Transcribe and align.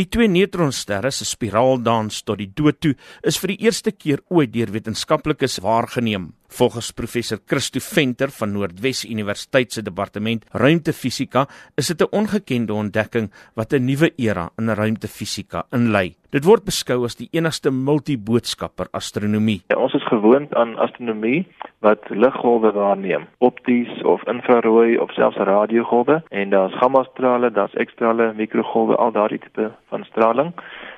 Die 0.00 0.06
twee 0.08 0.30
neutronsterre 0.32 1.10
se 1.12 1.26
spiraaldans 1.28 2.22
tot 2.24 2.38
die 2.40 2.48
dood 2.56 2.78
toe 2.80 2.94
is 3.26 3.36
vir 3.42 3.50
die 3.52 3.66
eerste 3.66 3.92
keer 3.92 4.22
ooit 4.32 4.54
deur 4.54 4.70
wetenskaplikes 4.72 5.58
waargeneem. 5.60 6.30
Volgens 6.56 6.88
professor 6.96 7.42
Christo 7.44 7.82
Venter 7.84 8.32
van 8.32 8.54
Noordwes 8.54 9.02
Universiteit 9.04 9.76
se 9.76 9.84
departement 9.84 10.46
ruimtefisika 10.56 11.44
is 11.76 11.92
dit 11.92 12.00
'n 12.00 12.16
ongekende 12.16 12.72
ontdekking 12.72 13.28
wat 13.54 13.74
'n 13.74 13.84
nuwe 13.84 14.10
era 14.16 14.48
in 14.58 14.70
ruimtefisika 14.70 15.66
inlei. 15.72 16.16
Dit 16.30 16.44
word 16.44 16.64
beskou 16.64 17.04
as 17.04 17.16
die 17.16 17.28
enigste 17.32 17.70
multiboodskapper 17.70 18.88
astronomie. 18.92 19.62
Ja, 19.68 19.76
ons 19.76 19.94
is 19.94 20.08
gewoond 20.08 20.54
aan 20.54 20.78
astronomie 20.78 21.46
wat 21.80 22.08
liggolwe 22.08 22.72
waarneem, 22.72 23.26
opties 23.38 24.02
of 24.02 24.24
infrarooi 24.28 24.98
of 24.98 25.12
selfs 25.12 25.36
radiogolwe 25.36 26.22
en 26.28 26.50
daar's 26.50 26.74
gammastrale, 26.74 27.50
daar's 27.50 27.74
ekstrale, 27.74 28.32
mikrogolwe, 28.36 28.96
al 28.96 29.12
daardie 29.12 29.38
tipe 29.38 29.70
van 29.88 30.04
straling. 30.04 30.52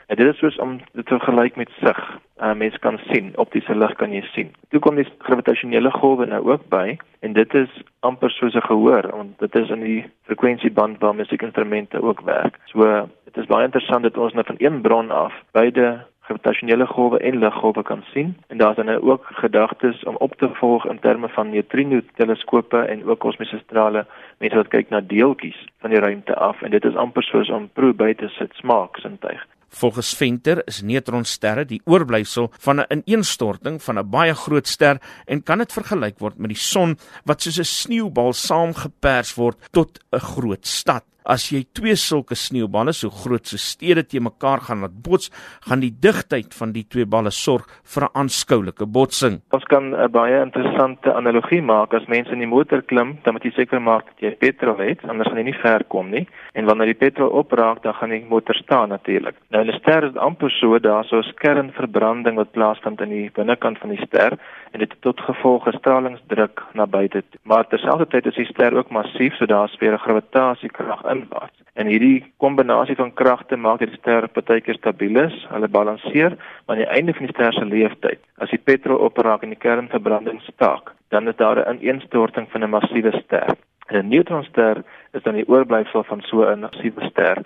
En 0.06 0.16
dit 0.16 0.26
is 0.26 0.38
soos 0.38 0.58
om 0.58 0.80
dit 0.92 1.06
te 1.06 1.18
vergelyk 1.18 1.56
met 1.56 1.70
sig. 1.80 2.00
Uh, 2.42 2.52
mens 2.54 2.78
kan 2.78 2.98
sien, 2.98 3.30
optiese 3.38 3.74
lig 3.78 3.94
kan 3.94 4.12
jy 4.12 4.20
sien. 4.32 4.50
Toe 4.68 4.80
kom 4.82 4.96
die 4.98 5.06
gravitasionele 5.18 5.90
golwe 5.94 6.26
nou 6.26 6.40
ook 6.50 6.64
by 6.68 6.96
en 7.22 7.36
dit 7.38 7.54
is 7.54 7.82
amper 8.00 8.30
soos 8.30 8.54
'n 8.54 8.66
gehoor 8.66 9.06
want 9.10 9.38
dit 9.38 9.54
is 9.54 9.70
in 9.70 9.80
die 9.80 10.10
frekwensieband 10.26 10.98
waar 10.98 11.14
musiekinstrumente 11.14 12.02
ook 12.02 12.20
werk. 12.20 12.58
So 12.64 13.08
dit 13.24 13.36
is 13.36 13.46
baie 13.46 13.64
interessant 13.64 14.02
dat 14.02 14.18
ons 14.18 14.32
nou 14.32 14.44
van 14.46 14.58
een 14.58 14.80
bron 14.80 15.10
af 15.10 15.32
beide 15.52 16.06
gravitasionele 16.32 16.86
golwe 16.86 17.18
en 17.18 17.38
liggolwe 17.38 17.82
kan 17.82 18.02
sien 18.12 18.36
en 18.48 18.58
daar's 18.58 18.76
dan 18.76 18.86
nou 18.86 19.00
ook 19.10 19.26
gedagtes 19.42 20.02
om 20.04 20.16
op 20.16 20.34
te 20.40 20.48
volg 20.60 20.86
in 20.86 20.98
terme 20.98 21.28
van 21.28 21.50
neutrino 21.50 22.00
teleskope 22.16 22.78
en 22.78 23.04
ook 23.04 23.18
kosmiese 23.18 23.60
strale 23.64 24.06
mense 24.38 24.56
wat 24.56 24.68
kyk 24.68 24.90
na 24.90 25.00
deeltjies 25.00 25.58
van 25.80 25.90
die 25.90 26.00
ruimte 26.00 26.34
af 26.34 26.62
en 26.62 26.70
dit 26.70 26.84
is 26.84 26.96
amper 26.96 27.22
soos 27.22 27.50
om 27.50 27.68
proe 27.72 27.92
by 27.92 28.14
te 28.14 28.28
sit 28.38 28.54
smaak 28.60 28.96
sintuig. 28.96 29.40
Volgens 29.72 30.16
Venter 30.16 30.60
is 30.68 30.82
neutronsterre 30.84 31.64
die 31.64 31.80
oorblyfsel 31.84 32.50
van 32.60 32.80
'n 32.80 33.02
ineenstorting 33.04 33.82
van 33.82 33.98
'n 33.98 34.10
baie 34.10 34.34
groot 34.34 34.66
ster 34.66 35.00
en 35.26 35.42
kan 35.42 35.58
dit 35.58 35.72
vergelyk 35.72 36.18
word 36.18 36.38
met 36.38 36.50
die 36.50 36.64
son 36.72 36.96
wat 37.24 37.42
soos 37.42 37.58
'n 37.58 37.64
sneeubal 37.64 38.32
saamgepers 38.32 39.34
word 39.34 39.56
tot 39.70 39.98
'n 40.12 40.18
groot 40.18 40.66
stad. 40.66 41.04
As 41.24 41.50
jy 41.52 41.64
twee 41.72 41.94
sulke 41.96 42.34
sneeuballe 42.34 42.92
so 42.92 43.10
groot 43.10 43.46
so 43.46 43.56
stede 43.56 44.02
te 44.02 44.20
mekaar 44.20 44.60
gaan 44.66 44.80
laat 44.80 44.94
bots, 45.02 45.30
gaan 45.68 45.80
die 45.80 45.92
digtheid 45.92 46.54
van 46.54 46.72
die 46.72 46.84
twee 46.84 47.06
balle 47.06 47.30
sorg 47.30 47.68
vir 47.94 48.04
'n 48.04 48.14
aanskoulike 48.14 48.86
botsing. 48.86 49.40
Ons 49.52 49.64
kan 49.64 49.94
'n 49.94 50.10
baie 50.10 50.42
interessante 50.42 51.12
analogie 51.14 51.62
maak 51.62 51.94
as 51.94 52.06
mense 52.08 52.32
in 52.32 52.38
die 52.38 52.46
motor 52.46 52.82
klim, 52.82 53.18
dan 53.22 53.34
moet 53.34 53.44
jy 53.44 53.52
seker 53.52 53.80
maak 53.80 54.04
dat 54.06 54.18
jy 54.18 54.36
petrol 54.36 54.78
het, 54.78 55.04
anders 55.04 55.28
gaan 55.28 55.38
jy 55.38 55.44
nie 55.44 55.62
ver 55.62 55.84
kom 55.84 56.10
nie. 56.10 56.26
En 56.54 56.64
wanneer 56.64 56.86
die 56.86 57.02
petrol 57.06 57.30
opraak, 57.30 57.82
dan 57.82 57.94
gaan 57.94 58.10
die 58.10 58.26
motor 58.28 58.54
staan 58.54 58.88
natuurlik. 58.88 59.34
Nou 59.50 59.64
'n 59.64 59.78
ster 59.80 60.04
is 60.04 60.16
amper 60.16 60.50
so, 60.50 60.78
daar's 60.78 61.08
so 61.08 61.18
'n 61.18 61.34
kernverbranding 61.34 62.36
wat 62.36 62.52
plaasvind 62.52 63.00
in 63.00 63.08
die 63.08 63.30
binnekant 63.30 63.78
van 63.78 63.90
die 63.90 64.04
ster 64.06 64.38
en 64.72 64.78
dit 64.78 64.90
het 64.90 65.00
tot 65.00 65.20
gevolg 65.20 65.66
stralingsdruk 65.72 66.62
na 66.72 66.86
buite. 66.86 67.22
Maar 67.42 67.66
terselfdertyd 67.68 68.26
is 68.26 68.34
die 68.34 68.46
ster 68.46 68.76
ook 68.76 68.90
massief, 68.90 69.36
so 69.36 69.46
daar's 69.46 69.76
weer 69.78 69.92
'n 69.92 69.98
gravitasiekrag 69.98 71.04
inwaarts. 71.14 71.62
En 71.74 71.88
hierdie 71.88 72.32
kombinasie 72.42 72.96
van 72.96 73.12
kragte 73.20 73.56
maak 73.56 73.80
dat 73.80 73.92
die 73.92 73.98
ster 74.00 74.28
partykeer 74.28 74.76
stabiel 74.78 75.16
is, 75.24 75.36
hulle 75.48 75.68
balanseer, 75.68 76.36
maar 76.66 76.76
aan 76.76 76.82
die 76.82 76.92
einde 76.96 77.14
van 77.16 77.26
die 77.26 77.34
ster 77.34 77.52
se 77.56 77.64
lewensduur, 77.64 78.18
as 78.44 78.50
die 78.50 78.60
petrol 78.70 79.04
opraak 79.08 79.42
en 79.42 79.54
die 79.54 79.62
kernverbranding 79.64 80.40
staak, 80.48 80.92
dan 81.14 81.28
is 81.28 81.36
daar 81.36 81.62
'n 81.64 81.80
ineenstorting 81.80 82.48
van 82.50 82.64
'n 82.64 82.74
massiewe 82.76 83.12
ster. 83.24 83.56
'n 83.90 84.08
Neutronster 84.08 84.84
is 85.12 85.22
dan 85.22 85.34
die 85.34 85.48
oorblyfsel 85.48 86.04
van 86.04 86.20
so 86.20 86.44
'n 86.44 86.60
massiewe 86.60 87.04
ster 87.10 87.42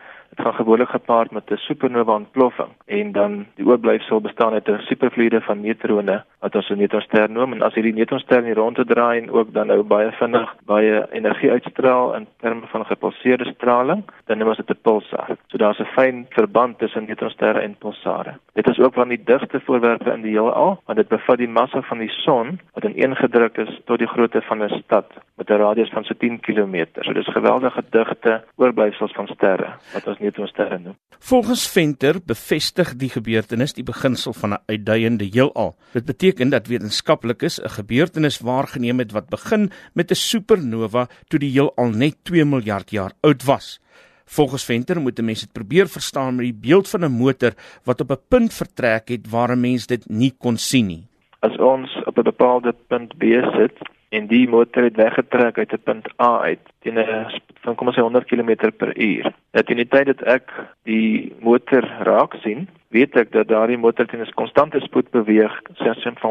gaan 0.46 0.54
gewoonlik 0.54 0.88
gepaard 0.88 1.30
met 1.30 1.50
'n 1.50 1.56
supernova 1.56 2.14
ontploffing 2.14 2.68
en 2.84 3.12
dan 3.12 3.46
die 3.54 3.66
oorblyfsel 3.66 4.20
bestaan 4.20 4.52
uit 4.52 4.68
'n 4.68 4.78
supervloede 4.78 5.40
van 5.40 5.60
neutrone 5.60 6.24
wat 6.40 6.54
ons 6.54 6.68
'n 6.70 6.78
neutronster 6.78 7.30
noem 7.30 7.52
en 7.52 7.62
as 7.62 7.74
hierdie 7.74 7.94
neutronster 7.94 8.38
in 8.38 8.44
die 8.44 8.54
ronde 8.54 8.84
draai 8.84 9.20
en 9.20 9.30
ook 9.30 9.52
dan 9.52 9.66
nou 9.66 9.82
baie 9.82 10.10
vinnig 10.12 10.54
baie 10.64 11.06
energie 11.12 11.50
uitstraal 11.50 12.14
in 12.14 12.26
terme 12.40 12.66
van 12.66 12.86
gepulseerde 12.86 13.44
straling, 13.44 14.04
dan 14.26 14.38
noem 14.38 14.48
ons 14.48 14.56
dit 14.56 14.70
'n 14.70 14.82
pulsar. 14.82 15.36
So 15.46 15.56
daar's 15.58 15.80
'n 15.80 15.92
fyn 15.96 16.26
verband 16.28 16.78
tussen 16.78 17.04
neutronsterre 17.06 17.60
en 17.60 17.76
pulsare. 17.78 18.32
Dit 18.52 18.68
is 18.68 18.78
ook 18.78 18.94
van 18.94 19.08
die 19.08 19.22
digste 19.24 19.60
voorwerpe 19.60 20.12
in 20.12 20.22
die 20.22 20.30
heelal, 20.30 20.80
want 20.86 20.98
dit 20.98 21.08
bevat 21.08 21.38
die 21.38 21.48
massa 21.48 21.82
van 21.82 21.98
die 21.98 22.14
son 22.24 22.60
wat 22.74 22.84
ineengedruk 22.84 23.56
is 23.58 23.80
tot 23.84 23.98
die 23.98 24.08
grootte 24.08 24.42
van 24.42 24.62
'n 24.62 24.82
stad 24.84 25.06
met 25.36 25.50
'n 25.50 25.56
radius 25.56 25.90
van 25.90 26.04
so 26.04 26.14
10 26.18 26.40
km. 26.40 26.86
So 27.00 27.12
dis 27.12 27.26
geweldige 27.28 27.82
digte 27.90 28.44
oorblyfsels 28.56 29.12
van 29.12 29.26
sterre 29.26 29.68
wat 29.92 30.06
ons 30.06 30.18
neutronsterre 30.36 30.78
noem. 30.78 30.96
Volgens 31.18 31.66
Venter 31.70 32.18
bevestig 32.24 32.94
die 32.96 33.08
gebeurtenis 33.08 33.74
die 33.74 33.84
beginsel 33.84 34.32
van 34.32 34.52
'n 34.52 34.62
uitduiende 34.66 35.24
heelal. 35.24 35.76
Dit 35.92 36.04
beteken 36.04 36.50
dat 36.50 36.66
wetenskaplikes 36.66 37.60
'n 37.60 37.68
gebeurtenis 37.68 38.38
waargeneem 38.38 38.98
het 38.98 39.12
wat 39.12 39.28
begin 39.28 39.70
met 39.94 40.10
'n 40.10 40.14
supernova 40.14 41.08
toe 41.28 41.38
die 41.38 41.50
heelal 41.50 41.90
net 41.90 42.16
2 42.22 42.44
miljard 42.44 42.90
jaar 42.90 43.12
oud 43.20 43.44
was. 43.44 43.80
Volgens 44.24 44.64
Venter 44.64 45.00
moet 45.00 45.18
'n 45.18 45.24
mens 45.24 45.40
dit 45.40 45.52
probeer 45.52 45.88
verstaan 45.88 46.34
met 46.34 46.44
die 46.44 46.68
beeld 46.68 46.88
van 46.88 47.04
'n 47.04 47.12
motor 47.12 47.52
wat 47.84 48.00
op 48.00 48.10
'n 48.10 48.26
punt 48.28 48.54
vertrek 48.54 49.08
het 49.08 49.30
waar 49.30 49.50
'n 49.50 49.60
mens 49.60 49.86
dit 49.86 50.08
nie 50.08 50.34
kon 50.38 50.56
sien 50.56 50.86
nie. 50.86 51.06
As 51.40 51.56
ons 51.56 52.02
op 52.04 52.18
'n 52.18 52.22
bepaalde 52.22 52.74
punt 52.88 53.18
B 53.18 53.22
sit, 53.22 53.78
en 54.08 54.26
die 54.26 54.48
motor 54.48 54.82
het 54.82 54.96
weggetrek 54.96 55.58
uit 55.58 55.72
'n 55.72 55.82
punt 55.84 56.06
A 56.20 56.40
uit 56.40 56.62
teen 56.82 56.98
'n 56.98 57.40
van 57.62 57.74
kom 57.74 57.86
ons 57.86 57.96
sê 57.96 58.00
100 58.00 58.26
km/h. 58.26 59.30
Dat 59.50 59.68
in 59.68 59.76
die 59.76 59.88
tyd 59.88 60.06
dat 60.06 60.22
ek 60.22 60.52
die 60.82 61.34
motor 61.40 61.82
raak 62.00 62.34
sien, 62.42 62.68
weet 62.88 63.16
ek 63.16 63.32
dat 63.32 63.48
daardie 63.48 63.78
motor 63.78 64.06
teen 64.06 64.20
'n 64.20 64.34
konstante 64.34 64.80
spoed 64.80 65.10
beweeg, 65.10 65.60
sies 65.74 66.02
van 66.02 66.30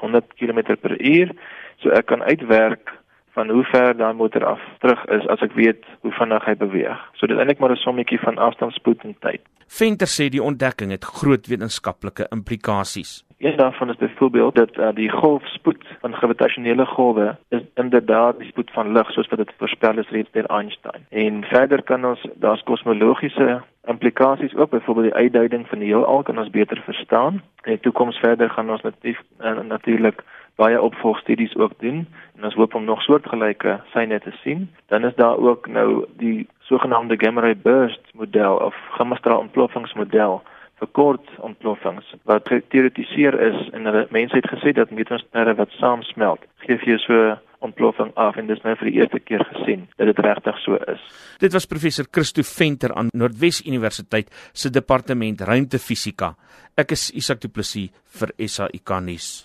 100 0.00 0.34
km/h, 0.36 1.30
so 1.76 1.88
ek 1.90 2.06
kan 2.06 2.22
uitwerk 2.22 2.92
van 3.36 3.50
hoe 3.50 3.64
ver 3.64 3.96
daai 3.96 4.14
motor 4.14 4.44
af 4.44 4.60
terug 4.78 5.04
is 5.04 5.26
as 5.28 5.40
ek 5.40 5.52
weet 5.52 5.84
hoe 6.00 6.12
vinnig 6.12 6.44
hy 6.44 6.54
beweeg. 6.54 7.00
So 7.14 7.26
dit 7.26 7.36
is 7.36 7.42
eintlik 7.42 7.60
maar 7.60 7.70
'n 7.70 7.76
sommetjie 7.76 8.20
van 8.20 8.38
afstandsspoed 8.38 9.04
en 9.04 9.16
tyd. 9.20 9.42
Venter 9.66 10.08
sê 10.08 10.28
die 10.28 10.42
ontdekking 10.42 10.90
het 10.90 11.04
groot 11.04 11.46
wetenskaplike 11.46 12.26
implikasies. 12.30 13.25
Een 13.38 13.56
daarvan 13.56 13.88
is 13.88 13.96
byvoorbeeld 13.96 14.54
dat 14.54 14.76
uh, 14.76 14.88
die 14.94 15.10
golfspoed 15.10 15.84
van 16.00 16.14
gravitasionele 16.14 16.86
golwe 16.86 17.36
is 17.48 17.60
inderdaad 17.74 18.38
die 18.38 18.48
spoed 18.48 18.70
van 18.70 18.92
lig 18.92 19.10
soos 19.10 19.28
wat 19.28 19.38
dit 19.38 19.52
voorspel 19.58 19.98
is 19.98 20.08
reeds 20.08 20.30
deur 20.32 20.46
Einstein. 20.46 21.06
En 21.08 21.44
verder 21.44 21.82
kan 21.82 22.04
ons 22.04 22.26
daar's 22.34 22.62
kosmologiese 22.62 23.62
implikasies 23.84 24.54
ook 24.54 24.70
byvoorbeeld 24.70 25.06
die 25.06 25.22
uitduiding 25.22 25.68
van 25.68 25.78
die 25.78 25.88
heelal 25.88 26.22
kan 26.22 26.38
ons 26.38 26.50
beter 26.50 26.80
verstaan. 26.84 27.32
In 27.62 27.72
die 27.72 27.80
toekoms 27.80 28.16
verder 28.18 28.50
gaan 28.50 28.70
ons 28.70 28.82
natuurlik 28.82 29.22
uh, 29.40 29.60
natuurlik 29.68 30.22
baie 30.54 30.80
opvolgstudies 30.82 31.56
ook 31.56 31.72
doen 31.78 32.08
en 32.36 32.44
ons 32.44 32.54
hoop 32.54 32.74
om 32.74 32.84
nog 32.84 33.02
soortgelyke 33.02 33.80
syne 33.92 34.20
te 34.20 34.32
sien. 34.42 34.70
Dan 34.86 35.04
is 35.04 35.14
daar 35.14 35.36
ook 35.36 35.66
nou 35.66 36.04
die 36.16 36.48
sogenaamde 36.58 37.14
gamma 37.18 37.40
ray 37.40 37.56
burst 37.56 38.00
model 38.12 38.56
of 38.56 38.74
gamma 38.90 39.16
straal 39.16 39.38
ontploffingsmodel 39.38 40.42
vir 40.80 40.90
kort 40.98 41.32
ontploffings 41.46 42.08
wat 42.28 42.48
geteoretiseer 42.52 43.36
is 43.48 43.70
en 43.72 43.88
hulle 43.88 44.06
mense 44.14 44.36
het 44.36 44.48
gesê 44.52 44.74
dat 44.76 44.92
neutronsterre 44.92 45.56
wat 45.56 45.72
saamsmelt 45.80 46.44
gee 46.66 46.78
vir 46.82 46.94
jou 46.94 47.02
so 47.06 47.36
ontploffing 47.64 48.12
af 48.20 48.36
en 48.36 48.48
dis 48.50 48.62
nou 48.64 48.74
vir 48.80 48.90
die 48.90 49.00
eerste 49.00 49.20
keer 49.24 49.44
gesien 49.52 49.86
dat 49.96 50.10
dit 50.10 50.22
regtig 50.26 50.60
so 50.64 50.78
is. 50.92 51.02
Dit 51.42 51.56
was 51.56 51.68
professor 51.70 52.08
Christo 52.12 52.44
Venter 52.46 52.94
aan 52.94 53.10
Noordwes 53.12 53.62
Universiteit 53.66 54.30
se 54.52 54.70
departement 54.70 55.40
ruimtefisika. 55.40 56.34
Ek 56.76 56.92
is 56.96 57.10
Isak 57.16 57.40
Du 57.40 57.48
Plessis 57.48 57.90
vir 58.20 58.34
SAIK 58.36 58.98
nuus. 59.02 59.44